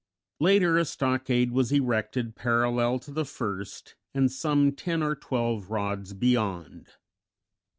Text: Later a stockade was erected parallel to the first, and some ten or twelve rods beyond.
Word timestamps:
Later 0.39 0.79
a 0.79 0.85
stockade 0.85 1.51
was 1.51 1.71
erected 1.71 2.35
parallel 2.35 2.97
to 3.01 3.11
the 3.11 3.23
first, 3.23 3.93
and 4.15 4.31
some 4.31 4.71
ten 4.71 5.03
or 5.03 5.13
twelve 5.13 5.69
rods 5.69 6.13
beyond. 6.13 6.87